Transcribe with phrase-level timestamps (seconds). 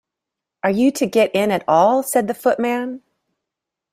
[0.63, 3.03] ‘Are you to get in at all?’ said the Footman.